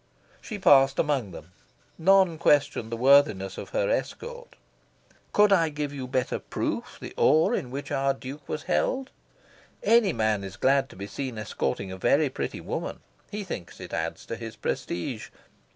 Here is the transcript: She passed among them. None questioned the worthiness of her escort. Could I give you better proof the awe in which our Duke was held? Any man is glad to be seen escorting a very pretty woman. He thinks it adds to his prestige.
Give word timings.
She 0.41 0.57
passed 0.57 0.97
among 0.97 1.29
them. 1.29 1.51
None 1.99 2.39
questioned 2.39 2.91
the 2.91 2.97
worthiness 2.97 3.55
of 3.59 3.69
her 3.69 3.87
escort. 3.87 4.55
Could 5.31 5.53
I 5.53 5.69
give 5.69 5.93
you 5.93 6.07
better 6.07 6.39
proof 6.39 6.97
the 6.99 7.13
awe 7.17 7.51
in 7.51 7.69
which 7.69 7.91
our 7.91 8.11
Duke 8.15 8.49
was 8.49 8.63
held? 8.63 9.11
Any 9.83 10.11
man 10.11 10.43
is 10.43 10.57
glad 10.57 10.89
to 10.89 10.95
be 10.95 11.05
seen 11.05 11.37
escorting 11.37 11.91
a 11.91 11.97
very 11.97 12.29
pretty 12.31 12.61
woman. 12.61 13.01
He 13.29 13.43
thinks 13.43 13.79
it 13.79 13.93
adds 13.93 14.25
to 14.25 14.35
his 14.37 14.55
prestige. 14.55 15.27